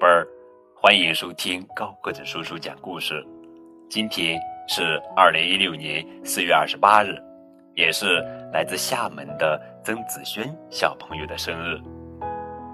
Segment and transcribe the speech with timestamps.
[0.00, 0.26] 贝儿，
[0.74, 3.22] 欢迎收听高个子叔叔讲故事。
[3.90, 7.22] 今天是二零一六年四月二十八日，
[7.74, 11.78] 也是来自厦门的曾子轩小朋友的生日。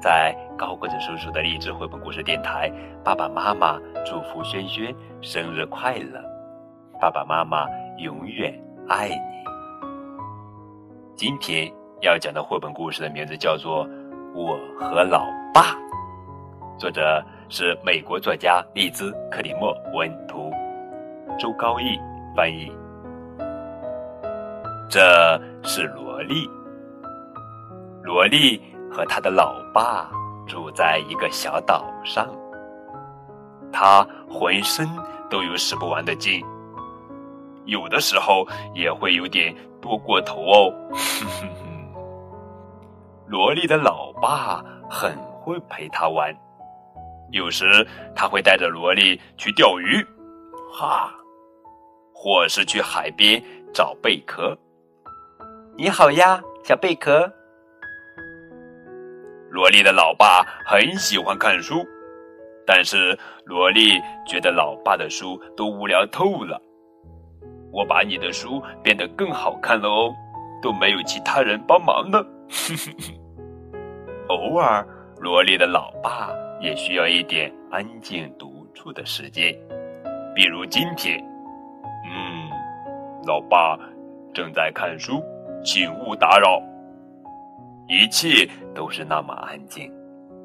[0.00, 2.70] 在高个子叔叔的励志绘本故事电台，
[3.04, 6.22] 爸爸妈妈祝福轩轩生日快乐，
[7.00, 7.66] 爸爸妈妈
[7.96, 8.56] 永远
[8.88, 9.44] 爱你。
[11.16, 11.68] 今天
[12.00, 13.84] 要讲的绘本故事的名字叫做
[14.36, 15.62] 《我和老爸》。
[16.78, 20.52] 作者是美国作家利兹·克里莫文图，
[21.36, 21.98] 周高义
[22.36, 22.70] 翻译。
[24.88, 26.48] 这是萝莉。
[28.04, 30.08] 萝莉和他的老爸
[30.46, 32.28] 住在一个小岛上，
[33.72, 34.88] 他浑身
[35.28, 36.40] 都有使不完的劲，
[37.64, 40.72] 有的时候也会有点多过头哦。
[43.26, 46.32] 萝莉的老爸很会陪他玩。
[47.30, 50.02] 有时他会带着萝莉去钓鱼，
[50.72, 51.12] 哈，
[52.12, 54.56] 或是去海边找贝壳。
[55.76, 57.30] 你好呀，小贝壳。
[59.50, 61.86] 萝莉的老爸很喜欢看书，
[62.66, 66.60] 但是萝莉觉得老爸的书都无聊透了。
[67.70, 70.14] 我把你的书变得更好看了哦，
[70.62, 72.18] 都没有其他人帮忙呢。
[74.28, 74.86] 偶尔，
[75.20, 76.30] 萝莉的老爸。
[76.60, 79.56] 也需要一点安静独处的时间，
[80.34, 81.18] 比如今天。
[82.04, 82.50] 嗯，
[83.26, 83.78] 老爸
[84.32, 85.22] 正在看书，
[85.64, 86.60] 请勿打扰。
[87.86, 89.92] 一切都是那么安静，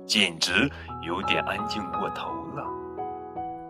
[0.06, 0.69] 简直
[1.06, 2.66] 有点安静过头了。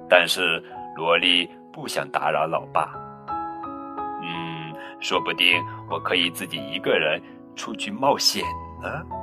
[0.09, 0.63] 但是
[0.95, 2.93] 萝莉不想打扰老爸。
[4.21, 7.21] 嗯，说不定我可以自己一个人
[7.55, 8.43] 出去冒险
[8.81, 9.22] 呢。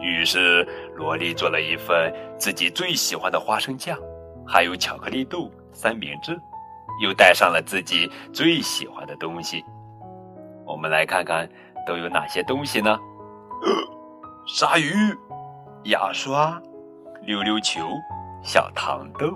[0.00, 3.98] 于是，萝莉做了一份自己最喜欢的花生酱，
[4.46, 6.38] 还有巧克力豆三明治，
[7.02, 9.64] 又带上了自己最喜欢的东西。
[10.64, 11.48] 我们来看看
[11.86, 12.90] 都有哪些东西呢？
[13.62, 13.68] 呃
[14.46, 14.92] 鲨鱼、
[15.84, 16.60] 牙刷、
[17.22, 17.80] 溜溜球、
[18.42, 19.26] 小糖豆。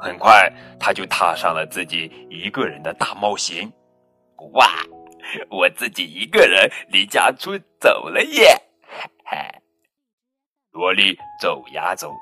[0.00, 3.70] 很快，他就踏上了自己一个人的大冒险。
[4.52, 4.66] 哇，
[5.50, 8.60] 我自己一个人离家出走了耶！
[9.28, 9.60] 嗨，
[10.70, 12.12] 萝莉走呀走，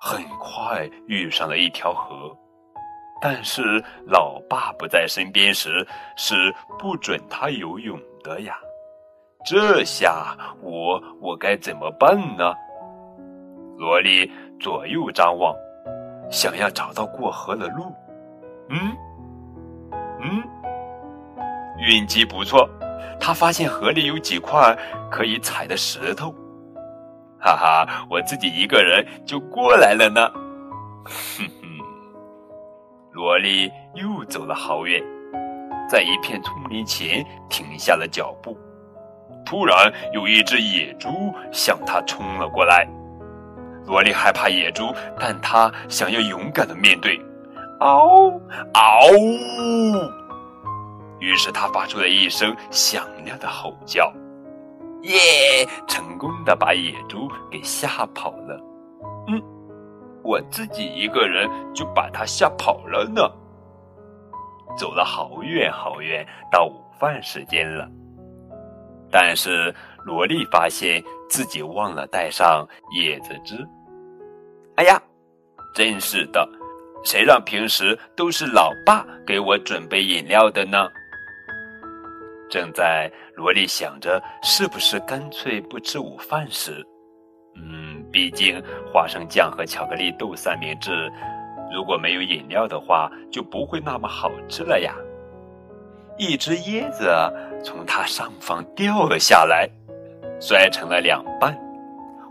[0.00, 2.34] 很快遇上了一条河，
[3.20, 3.62] 但是
[4.06, 5.86] 老爸不在身边时
[6.16, 8.56] 是不准他游泳的呀。
[9.44, 12.54] 这下我我该怎么办呢？
[13.76, 15.54] 萝莉左右张望，
[16.30, 17.92] 想要找到过河的路。
[18.70, 18.96] 嗯
[20.22, 20.42] 嗯，
[21.78, 22.66] 运气不错，
[23.20, 24.74] 他发现河里有几块
[25.10, 26.34] 可以踩的石头。
[27.38, 30.28] 哈哈，我自己一个人就过来了呢。
[31.04, 31.66] 哼哼，
[33.12, 35.02] 萝莉又走了好远，
[35.88, 38.58] 在一片丛林前停下了脚步。
[39.44, 42.84] 突然，有一只野猪向他冲了过来。
[43.84, 47.16] 萝莉害怕野猪，但她想要勇敢的面对。
[47.78, 48.32] 嗷
[48.72, 49.12] 嗷！
[51.20, 54.12] 于是他发出了一声响亮的吼叫。
[55.06, 55.66] 耶！
[55.86, 58.60] 成功的把野猪给吓跑了。
[59.28, 59.42] 嗯，
[60.22, 63.22] 我自己一个人就把它吓跑了呢。
[64.76, 67.88] 走了好远好远，到午饭时间了。
[69.10, 69.74] 但是
[70.04, 73.66] 萝莉发现自己忘了带上椰子汁。
[74.74, 75.00] 哎呀，
[75.74, 76.46] 真是的，
[77.04, 80.88] 谁让平时都是老爸给我准备饮料的呢？
[82.48, 86.84] 正在萝莉想着是不是干脆不吃午饭时，
[87.56, 88.62] 嗯，毕竟
[88.92, 91.10] 花生酱和巧克力豆三明治
[91.72, 94.94] 如果没有饮料的话，就不会那么好吃了呀。
[96.18, 97.10] 一只椰子
[97.62, 99.68] 从它上方掉了下来，
[100.40, 101.54] 摔成了两半。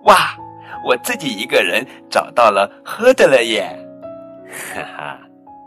[0.05, 0.37] 哇，
[0.85, 3.77] 我自己一个人找到了喝的了耶！
[4.73, 5.19] 哈哈，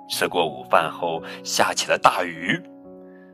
[0.09, 2.61] 吃过午饭后下起了大雨。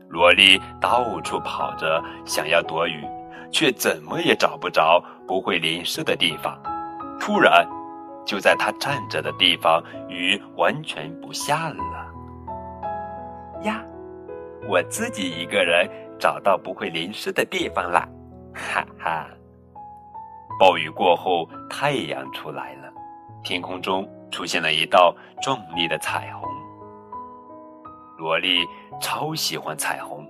[0.07, 3.03] 萝莉到处跑着，想要躲雨，
[3.51, 6.57] 却怎么也找不着不会淋湿的地方。
[7.19, 7.67] 突然，
[8.25, 12.11] 就在她站着的地方，雨完全不下了。
[13.63, 13.83] 呀，
[14.67, 18.07] 我自己一个人找到不会淋湿的地方了，
[18.53, 19.27] 哈哈！
[20.59, 22.93] 暴雨过后，太阳出来了，
[23.43, 26.54] 天空中出现了一道壮丽的彩虹。
[28.17, 28.65] 萝莉
[29.01, 30.25] 超喜欢彩虹，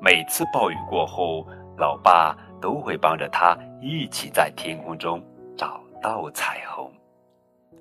[0.00, 1.44] 每次暴雨过后，
[1.76, 5.20] 老爸都会帮着她一起在天空中
[5.56, 6.92] 找到彩虹。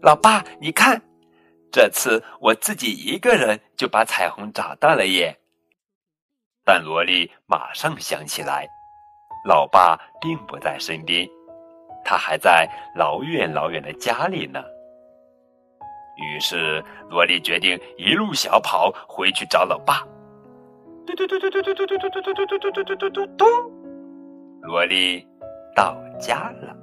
[0.02, 1.00] 老爸，你看，
[1.72, 5.38] 这次我自己一个人就把彩虹找到了耶！”
[6.66, 8.68] 但萝莉马上想起来，
[9.46, 11.28] 老爸并不在身边，
[12.04, 14.64] 他还在老远老远的家里呢。
[16.18, 20.06] 于是，萝莉决定一路小跑回去找老爸。
[21.06, 23.46] 嘟嘟嘟嘟嘟嘟嘟嘟嘟嘟嘟嘟嘟嘟嘟嘟嘟，
[24.62, 25.26] 萝莉
[25.76, 26.76] 到家了。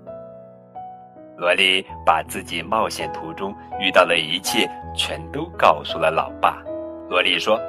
[1.36, 6.62] 萝莉把自己冒险途中遇到的一切全都告诉了老爸。
[7.10, 7.60] 萝莉说：“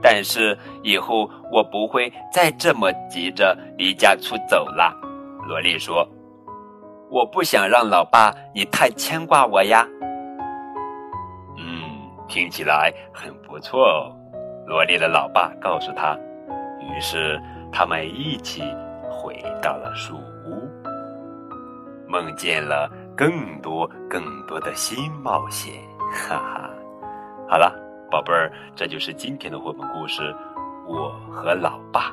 [0.00, 4.96] 但是以后我不会再这么急着离家出走了。”
[5.46, 6.08] 萝莉说
[7.10, 9.86] ：“我不想让老爸你太牵挂我呀。”
[12.34, 14.10] 听起来很不错哦，
[14.66, 16.18] 萝莉的老爸告诉他。
[16.80, 17.40] 于是
[17.70, 18.60] 他们一起
[19.08, 20.68] 回到了树屋，
[22.08, 25.74] 梦见了更多更多的新冒险。
[26.10, 26.70] 哈哈，
[27.48, 27.72] 好了，
[28.10, 30.22] 宝贝儿，这就是今天的绘本故事
[30.88, 32.10] 《我和老爸》。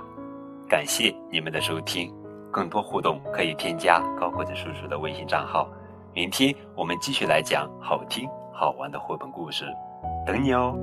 [0.69, 2.13] 感谢你们的收听，
[2.51, 5.67] 更多互动可以添加高个子叔叔的微信账号。
[6.13, 9.65] 明天我们继续来讲好听好玩的绘本故事。
[10.25, 10.75] 等你哦。